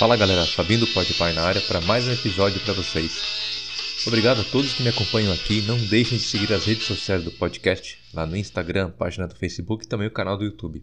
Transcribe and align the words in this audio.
Fala 0.00 0.16
galera, 0.16 0.46
Fabinho 0.46 0.80
do 0.80 0.86
Podpie 0.86 1.34
na 1.34 1.42
área 1.42 1.60
para 1.60 1.78
mais 1.82 2.08
um 2.08 2.12
episódio 2.12 2.58
para 2.60 2.72
vocês. 2.72 4.02
Obrigado 4.06 4.40
a 4.40 4.44
todos 4.44 4.72
que 4.72 4.82
me 4.82 4.88
acompanham 4.88 5.30
aqui. 5.30 5.60
Não 5.60 5.76
deixem 5.76 6.16
de 6.16 6.24
seguir 6.24 6.50
as 6.54 6.64
redes 6.64 6.86
sociais 6.86 7.22
do 7.22 7.30
podcast, 7.30 7.98
lá 8.14 8.24
no 8.24 8.34
Instagram, 8.34 8.92
página 8.92 9.28
do 9.28 9.36
Facebook 9.36 9.84
e 9.84 9.86
também 9.86 10.08
o 10.08 10.10
canal 10.10 10.38
do 10.38 10.44
YouTube. 10.44 10.82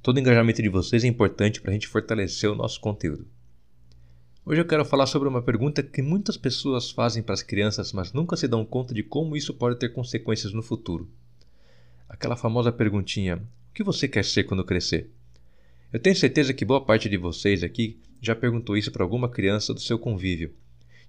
Todo 0.00 0.20
engajamento 0.20 0.62
de 0.62 0.68
vocês 0.68 1.02
é 1.02 1.08
importante 1.08 1.60
para 1.60 1.72
a 1.72 1.74
gente 1.74 1.88
fortalecer 1.88 2.48
o 2.48 2.54
nosso 2.54 2.80
conteúdo. 2.80 3.26
Hoje 4.46 4.60
eu 4.60 4.64
quero 4.64 4.84
falar 4.84 5.06
sobre 5.06 5.28
uma 5.28 5.42
pergunta 5.42 5.82
que 5.82 6.00
muitas 6.00 6.36
pessoas 6.36 6.88
fazem 6.88 7.20
para 7.20 7.34
as 7.34 7.42
crianças, 7.42 7.92
mas 7.92 8.12
nunca 8.12 8.36
se 8.36 8.46
dão 8.46 8.64
conta 8.64 8.94
de 8.94 9.02
como 9.02 9.36
isso 9.36 9.52
pode 9.52 9.76
ter 9.76 9.88
consequências 9.88 10.52
no 10.52 10.62
futuro. 10.62 11.10
Aquela 12.08 12.36
famosa 12.36 12.70
perguntinha: 12.70 13.38
O 13.38 13.74
que 13.74 13.82
você 13.82 14.06
quer 14.06 14.24
ser 14.24 14.44
quando 14.44 14.62
crescer? 14.62 15.10
Eu 15.92 15.98
tenho 15.98 16.14
certeza 16.14 16.54
que 16.54 16.64
boa 16.64 16.80
parte 16.80 17.08
de 17.08 17.16
vocês 17.16 17.64
aqui 17.64 17.98
já 18.22 18.36
perguntou 18.36 18.76
isso 18.76 18.92
para 18.92 19.02
alguma 19.02 19.28
criança 19.28 19.74
do 19.74 19.80
seu 19.80 19.98
convívio. 19.98 20.54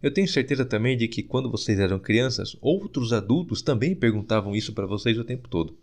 Eu 0.02 0.12
tenho 0.12 0.28
certeza 0.28 0.66
também 0.66 0.98
de 0.98 1.08
que 1.08 1.22
quando 1.22 1.50
vocês 1.50 1.80
eram 1.80 2.00
crianças, 2.00 2.58
outros 2.60 3.14
adultos 3.14 3.62
também 3.62 3.96
perguntavam 3.96 4.56
isso 4.56 4.74
para 4.74 4.88
vocês 4.88 5.18
o 5.18 5.24
tempo 5.24 5.48
todo. 5.48 5.78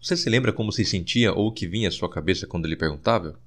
Você 0.00 0.16
se 0.16 0.28
lembra 0.30 0.52
como 0.52 0.72
se 0.72 0.84
sentia 0.84 1.32
ou 1.32 1.48
o 1.48 1.52
que 1.52 1.66
vinha 1.66 1.88
à 1.88 1.92
sua 1.92 2.08
cabeça 2.08 2.46
quando 2.46 2.64
ele 2.64 2.74
perguntava? 2.74 3.38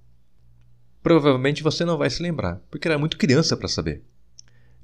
Provavelmente 1.01 1.63
você 1.63 1.83
não 1.83 1.97
vai 1.97 2.09
se 2.09 2.21
lembrar, 2.21 2.61
porque 2.69 2.87
era 2.87 2.97
muito 2.97 3.17
criança 3.17 3.57
para 3.57 3.67
saber. 3.67 4.03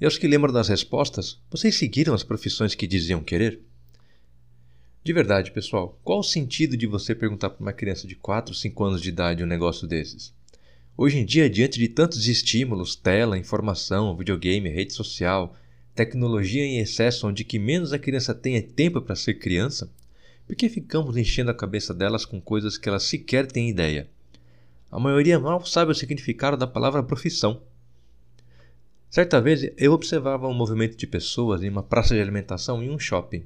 E 0.00 0.04
aos 0.04 0.18
que 0.18 0.26
lembram 0.26 0.52
das 0.52 0.68
respostas, 0.68 1.40
vocês 1.48 1.76
seguiram 1.76 2.12
as 2.12 2.24
profissões 2.24 2.74
que 2.74 2.86
diziam 2.86 3.22
querer? 3.22 3.60
De 5.04 5.12
verdade, 5.12 5.52
pessoal, 5.52 5.98
qual 6.02 6.20
o 6.20 6.24
sentido 6.24 6.76
de 6.76 6.86
você 6.86 7.14
perguntar 7.14 7.50
para 7.50 7.62
uma 7.62 7.72
criança 7.72 8.06
de 8.06 8.16
4, 8.16 8.52
5 8.52 8.84
anos 8.84 9.00
de 9.00 9.08
idade 9.08 9.44
um 9.44 9.46
negócio 9.46 9.86
desses? 9.86 10.32
Hoje 10.96 11.18
em 11.18 11.24
dia, 11.24 11.50
diante 11.50 11.76
de 11.76 11.88
tantos 11.88 12.28
estímulos, 12.28 12.94
tela, 12.94 13.36
informação, 13.36 14.16
videogame, 14.16 14.68
rede 14.68 14.92
social, 14.92 15.56
tecnologia 15.92 16.64
em 16.64 16.78
excesso 16.78 17.26
onde 17.26 17.42
que 17.42 17.58
menos 17.58 17.92
a 17.92 17.98
criança 17.98 18.32
tenha 18.32 18.62
tempo 18.62 19.00
para 19.00 19.16
ser 19.16 19.34
criança, 19.34 19.90
por 20.46 20.54
que 20.54 20.68
ficamos 20.68 21.16
enchendo 21.16 21.50
a 21.50 21.54
cabeça 21.54 21.92
delas 21.92 22.24
com 22.24 22.40
coisas 22.40 22.78
que 22.78 22.88
elas 22.88 23.02
sequer 23.02 23.50
têm 23.50 23.68
ideia? 23.68 24.08
A 24.88 25.00
maioria 25.00 25.40
mal 25.40 25.66
sabe 25.66 25.90
o 25.90 25.94
significado 25.96 26.56
da 26.56 26.66
palavra 26.66 27.02
profissão. 27.02 27.60
Certa 29.10 29.40
vez 29.40 29.68
eu 29.76 29.92
observava 29.92 30.46
um 30.46 30.54
movimento 30.54 30.96
de 30.96 31.08
pessoas 31.08 31.64
em 31.64 31.70
uma 31.70 31.82
praça 31.82 32.14
de 32.14 32.20
alimentação 32.20 32.80
em 32.80 32.88
um 32.88 33.00
shopping, 33.00 33.44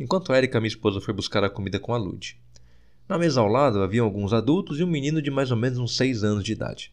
enquanto 0.00 0.32
Erika, 0.32 0.58
minha 0.58 0.68
esposa, 0.68 1.02
foi 1.02 1.12
buscar 1.12 1.44
a 1.44 1.50
comida 1.50 1.78
com 1.78 1.92
a 1.92 1.98
Lud. 1.98 2.40
Na 3.08 3.16
mesa 3.16 3.40
ao 3.40 3.48
lado 3.48 3.82
havia 3.82 4.02
alguns 4.02 4.34
adultos 4.34 4.78
e 4.78 4.84
um 4.84 4.86
menino 4.86 5.22
de 5.22 5.30
mais 5.30 5.50
ou 5.50 5.56
menos 5.56 5.78
uns 5.78 5.96
seis 5.96 6.22
anos 6.22 6.44
de 6.44 6.52
idade. 6.52 6.92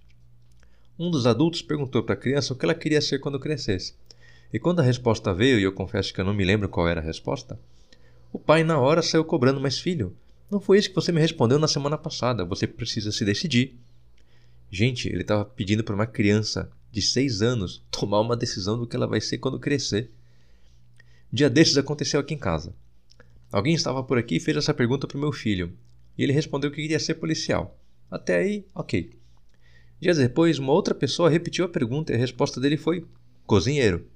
Um 0.98 1.12
dos 1.12 1.28
adultos 1.28 1.62
perguntou 1.62 2.02
para 2.04 2.14
a 2.14 2.18
criança 2.18 2.54
o 2.54 2.56
que 2.56 2.64
ela 2.64 2.74
queria 2.74 3.02
ser 3.02 3.20
quando 3.20 3.38
crescesse. 3.38 3.94
E 4.54 4.58
quando 4.58 4.80
a 4.80 4.84
resposta 4.84 5.34
veio, 5.34 5.60
e 5.60 5.64
eu 5.64 5.74
confesso 5.74 6.14
que 6.14 6.22
eu 6.22 6.24
não 6.24 6.34
me 6.34 6.46
lembro 6.46 6.70
qual 6.70 6.88
era 6.88 7.02
a 7.02 7.04
resposta, 7.04 7.60
o 8.32 8.40
pai 8.40 8.64
na 8.64 8.80
hora 8.80 9.02
saiu 9.02 9.26
cobrando, 9.26 9.60
mas 9.60 9.78
filho, 9.78 10.16
não 10.50 10.62
foi 10.62 10.78
isso 10.78 10.88
que 10.88 10.96
você 10.96 11.12
me 11.12 11.20
respondeu 11.20 11.60
na 11.60 11.68
semana 11.68 11.98
passada, 11.98 12.46
você 12.46 12.66
precisa 12.66 13.12
se 13.12 13.26
decidir. 13.26 13.78
Gente, 14.72 15.10
ele 15.10 15.22
estava 15.22 15.44
pedindo 15.44 15.84
para 15.84 15.96
uma 15.96 16.08
criança 16.08 16.72
de 16.94 17.02
6 17.02 17.42
anos 17.42 17.84
tomar 17.92 18.22
uma 18.22 18.38
decisão 18.38 18.78
do 18.78 18.88
que 18.88 18.96
ela 18.96 19.06
vai 19.08 19.20
ser 19.20 19.38
quando 19.38 19.60
crescer. 19.60 20.09
Dia 21.30 21.50
desses 21.50 21.78
aconteceu 21.78 22.22
aqui 22.22 22.34
em 22.34 22.38
casa. 22.38 22.74
Alguém 23.52 23.75
estava 23.75 24.02
por 24.02 24.18
aqui 24.18 24.38
e 24.38 24.40
fez 24.40 24.56
essa 24.56 24.74
pergunta 24.74 25.08
para 25.08 25.18
o 25.18 25.20
meu 25.20 25.34
filho, 25.34 25.74
e 26.18 26.24
ele 26.24 26.34
respondeu 26.34 26.70
que 26.72 26.81
queria 26.81 27.00
ser 27.00 27.16
policial. 27.16 27.80
Até 28.09 28.38
aí, 28.38 28.66
ok. 28.74 29.12
Dias 30.00 30.18
depois, 30.18 30.59
uma 30.59 30.72
outra 30.72 30.94
pessoa 30.94 31.30
repetiu 31.30 31.66
a 31.66 31.70
pergunta 31.70 32.12
e 32.12 32.16
a 32.16 32.20
resposta 32.20 32.59
dele 32.59 32.78
foi 32.78 33.06
cozinheiro. 33.46 34.08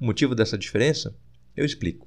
O 0.00 0.04
motivo 0.04 0.34
dessa 0.34 0.58
diferença? 0.58 1.16
Eu 1.56 1.64
explico. 1.64 2.06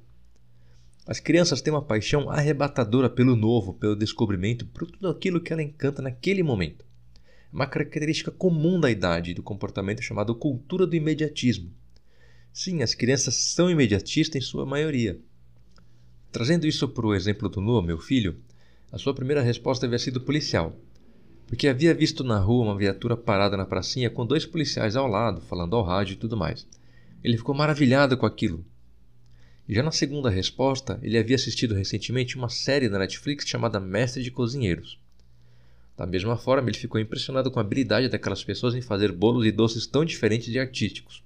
As 1.06 1.20
crianças 1.20 1.60
têm 1.60 1.72
uma 1.72 1.82
paixão 1.82 2.30
arrebatadora 2.30 3.10
pelo 3.10 3.34
novo, 3.34 3.74
pelo 3.74 3.96
descobrimento, 3.96 4.66
por 4.66 4.90
tudo 4.90 5.08
aquilo 5.08 5.40
que 5.40 5.52
ela 5.52 5.62
encanta 5.62 6.00
naquele 6.00 6.42
momento 6.42 6.84
uma 7.52 7.66
característica 7.66 8.30
comum 8.30 8.78
da 8.78 8.90
idade 8.90 9.32
e 9.32 9.34
do 9.34 9.42
comportamento 9.42 10.02
chamada 10.02 10.32
cultura 10.34 10.86
do 10.86 10.94
imediatismo. 10.94 11.72
Sim, 12.52 12.82
as 12.82 12.94
crianças 12.94 13.34
são 13.34 13.70
imediatistas 13.70 14.40
em 14.40 14.44
sua 14.44 14.64
maioria. 14.64 15.18
Trazendo 16.30 16.66
isso 16.66 16.88
para 16.88 17.06
o 17.06 17.14
exemplo 17.14 17.48
do 17.48 17.60
Noah, 17.60 17.84
meu 17.84 17.98
filho, 17.98 18.40
a 18.92 18.98
sua 18.98 19.14
primeira 19.14 19.42
resposta 19.42 19.86
havia 19.86 19.98
sido 19.98 20.20
policial, 20.20 20.76
porque 21.46 21.68
havia 21.68 21.94
visto 21.94 22.22
na 22.22 22.38
rua 22.38 22.66
uma 22.66 22.78
viatura 22.78 23.16
parada 23.16 23.56
na 23.56 23.64
pracinha 23.64 24.10
com 24.10 24.26
dois 24.26 24.46
policiais 24.46 24.96
ao 24.96 25.06
lado, 25.06 25.40
falando 25.40 25.74
ao 25.74 25.82
rádio 25.82 26.14
e 26.14 26.16
tudo 26.16 26.36
mais. 26.36 26.66
Ele 27.22 27.36
ficou 27.36 27.54
maravilhado 27.54 28.16
com 28.16 28.26
aquilo. 28.26 28.64
Já 29.68 29.82
na 29.82 29.92
segunda 29.92 30.30
resposta, 30.30 30.98
ele 31.02 31.18
havia 31.18 31.36
assistido 31.36 31.74
recentemente 31.74 32.36
uma 32.36 32.48
série 32.48 32.88
na 32.88 32.98
Netflix 32.98 33.46
chamada 33.46 33.78
Mestre 33.78 34.22
de 34.22 34.30
Cozinheiros. 34.30 34.98
Da 35.96 36.06
mesma 36.06 36.36
forma, 36.36 36.68
ele 36.68 36.78
ficou 36.78 37.00
impressionado 37.00 37.50
com 37.50 37.58
a 37.58 37.62
habilidade 37.62 38.08
daquelas 38.08 38.42
pessoas 38.42 38.74
em 38.74 38.80
fazer 38.80 39.12
bolos 39.12 39.44
e 39.44 39.52
doces 39.52 39.86
tão 39.86 40.04
diferentes 40.04 40.48
e 40.48 40.58
artísticos. 40.58 41.22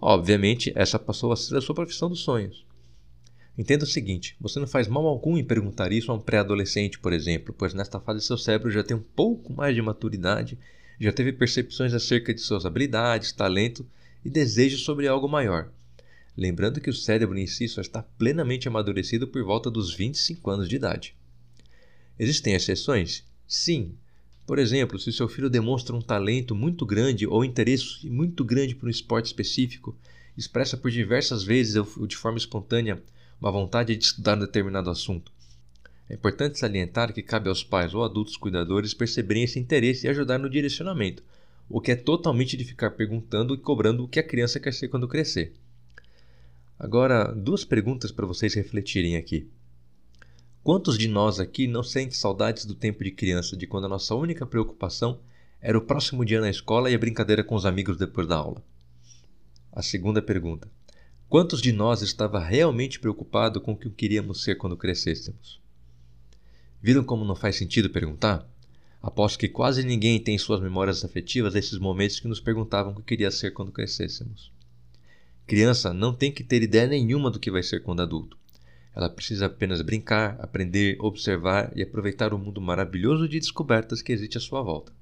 Obviamente, 0.00 0.72
essa 0.74 0.98
passou 0.98 1.32
a 1.32 1.36
ser 1.36 1.56
a 1.56 1.60
sua 1.60 1.74
profissão 1.74 2.08
dos 2.08 2.20
sonhos. 2.20 2.65
Entenda 3.58 3.84
o 3.84 3.88
seguinte: 3.88 4.36
você 4.40 4.60
não 4.60 4.66
faz 4.66 4.86
mal 4.86 5.06
algum 5.06 5.38
em 5.38 5.44
perguntar 5.44 5.90
isso 5.92 6.12
a 6.12 6.14
um 6.14 6.20
pré-adolescente, 6.20 6.98
por 6.98 7.12
exemplo, 7.12 7.54
pois 7.56 7.72
nesta 7.72 7.98
fase 7.98 8.24
seu 8.24 8.36
cérebro 8.36 8.70
já 8.70 8.82
tem 8.82 8.96
um 8.96 9.02
pouco 9.02 9.52
mais 9.52 9.74
de 9.74 9.80
maturidade, 9.80 10.58
já 11.00 11.12
teve 11.12 11.32
percepções 11.32 11.94
acerca 11.94 12.34
de 12.34 12.40
suas 12.40 12.66
habilidades, 12.66 13.32
talento 13.32 13.86
e 14.24 14.30
desejos 14.30 14.82
sobre 14.82 15.08
algo 15.08 15.28
maior. 15.28 15.70
Lembrando 16.36 16.80
que 16.80 16.90
o 16.90 16.94
cérebro 16.94 17.38
em 17.38 17.46
si 17.46 17.66
só 17.66 17.80
está 17.80 18.02
plenamente 18.02 18.68
amadurecido 18.68 19.26
por 19.26 19.42
volta 19.42 19.70
dos 19.70 19.94
25 19.94 20.50
anos 20.50 20.68
de 20.68 20.76
idade. 20.76 21.14
Existem 22.18 22.54
exceções? 22.54 23.24
Sim. 23.48 23.94
Por 24.46 24.58
exemplo, 24.58 24.98
se 24.98 25.12
seu 25.12 25.28
filho 25.28 25.48
demonstra 25.48 25.96
um 25.96 26.02
talento 26.02 26.54
muito 26.54 26.84
grande 26.84 27.26
ou 27.26 27.44
interesse 27.44 28.08
muito 28.08 28.44
grande 28.44 28.74
por 28.74 28.86
um 28.86 28.90
esporte 28.90 29.26
específico, 29.26 29.96
expressa 30.36 30.76
por 30.76 30.90
diversas 30.90 31.42
vezes 31.42 31.76
ou 31.76 32.06
de 32.06 32.16
forma 32.16 32.36
espontânea 32.36 33.02
uma 33.40 33.50
vontade 33.50 33.96
de 33.96 34.04
estudar 34.04 34.36
um 34.36 34.40
determinado 34.40 34.90
assunto. 34.90 35.32
É 36.08 36.14
importante 36.14 36.58
salientar 36.58 37.12
que 37.12 37.22
cabe 37.22 37.48
aos 37.48 37.64
pais 37.64 37.92
ou 37.92 38.04
adultos 38.04 38.36
cuidadores 38.36 38.94
perceberem 38.94 39.42
esse 39.42 39.58
interesse 39.58 40.06
e 40.06 40.10
ajudar 40.10 40.38
no 40.38 40.48
direcionamento, 40.48 41.22
o 41.68 41.80
que 41.80 41.92
é 41.92 41.96
totalmente 41.96 42.56
de 42.56 42.64
ficar 42.64 42.92
perguntando 42.92 43.54
e 43.54 43.58
cobrando 43.58 44.04
o 44.04 44.08
que 44.08 44.20
a 44.20 44.26
criança 44.26 44.60
quer 44.60 44.72
ser 44.72 44.88
quando 44.88 45.08
crescer. 45.08 45.52
Agora, 46.78 47.32
duas 47.32 47.64
perguntas 47.64 48.12
para 48.12 48.26
vocês 48.26 48.54
refletirem 48.54 49.16
aqui. 49.16 49.48
Quantos 50.62 50.98
de 50.98 51.08
nós 51.08 51.40
aqui 51.40 51.66
não 51.66 51.82
sentem 51.82 52.12
saudades 52.12 52.64
do 52.64 52.74
tempo 52.74 53.02
de 53.02 53.10
criança, 53.10 53.56
de 53.56 53.66
quando 53.66 53.84
a 53.84 53.88
nossa 53.88 54.14
única 54.14 54.44
preocupação 54.44 55.18
era 55.60 55.78
o 55.78 55.80
próximo 55.80 56.24
dia 56.24 56.40
na 56.40 56.50
escola 56.50 56.90
e 56.90 56.94
a 56.94 56.98
brincadeira 56.98 57.42
com 57.42 57.54
os 57.54 57.64
amigos 57.64 57.96
depois 57.96 58.26
da 58.26 58.36
aula? 58.36 58.62
A 59.72 59.82
segunda 59.82 60.20
pergunta: 60.20 60.68
Quantos 61.28 61.60
de 61.60 61.72
nós 61.72 62.02
estava 62.02 62.38
realmente 62.38 63.00
preocupado 63.00 63.60
com 63.60 63.72
o 63.72 63.76
que 63.76 63.90
queríamos 63.90 64.44
ser 64.44 64.54
quando 64.54 64.76
crescêssemos? 64.76 65.60
Viram 66.80 67.02
como 67.02 67.24
não 67.24 67.34
faz 67.34 67.56
sentido 67.56 67.90
perguntar? 67.90 68.48
Aposto 69.02 69.36
que 69.36 69.48
quase 69.48 69.82
ninguém 69.82 70.20
tem 70.20 70.36
em 70.36 70.38
suas 70.38 70.60
memórias 70.60 71.04
afetivas 71.04 71.56
esses 71.56 71.80
momentos 71.80 72.20
que 72.20 72.28
nos 72.28 72.38
perguntavam 72.38 72.92
o 72.92 72.96
que 72.96 73.02
queria 73.02 73.32
ser 73.32 73.50
quando 73.50 73.72
crescêssemos. 73.72 74.52
Criança 75.48 75.92
não 75.92 76.14
tem 76.14 76.30
que 76.30 76.44
ter 76.44 76.62
ideia 76.62 76.86
nenhuma 76.86 77.28
do 77.28 77.40
que 77.40 77.50
vai 77.50 77.62
ser 77.62 77.82
quando 77.82 78.02
adulto. 78.02 78.38
Ela 78.94 79.10
precisa 79.10 79.46
apenas 79.46 79.82
brincar, 79.82 80.38
aprender, 80.40 80.96
observar 81.00 81.72
e 81.74 81.82
aproveitar 81.82 82.32
o 82.32 82.38
mundo 82.38 82.60
maravilhoso 82.60 83.28
de 83.28 83.40
descobertas 83.40 84.00
que 84.00 84.12
existe 84.12 84.38
à 84.38 84.40
sua 84.40 84.62
volta. 84.62 84.92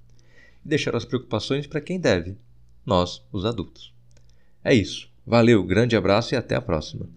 E 0.65 0.69
deixar 0.69 0.97
as 0.97 1.05
preocupações 1.05 1.67
para 1.67 1.83
quem 1.83 2.01
deve, 2.01 2.39
nós, 2.85 3.23
os 3.31 3.45
adultos. 3.45 3.93
É 4.65 4.75
isso. 4.75 5.13
Valeu, 5.27 5.65
grande 5.65 5.97
abraço 5.97 6.35
e 6.35 6.37
até 6.37 6.55
a 6.55 6.61
próxima. 6.61 7.09